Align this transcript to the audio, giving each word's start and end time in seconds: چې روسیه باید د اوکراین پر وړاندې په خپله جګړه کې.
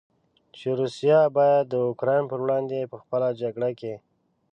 چې 0.57 0.67
روسیه 0.79 1.19
باید 1.37 1.63
د 1.69 1.73
اوکراین 1.89 2.23
پر 2.31 2.39
وړاندې 2.43 2.89
په 2.91 2.97
خپله 3.03 3.27
جګړه 3.41 3.69
کې. 3.79 3.93